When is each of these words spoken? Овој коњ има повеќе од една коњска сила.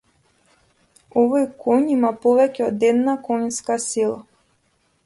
Овој 1.23 1.45
коњ 1.65 1.85
има 1.97 2.11
повеќе 2.25 2.67
од 2.71 2.87
една 2.91 3.17
коњска 3.31 3.79
сила. 3.87 4.19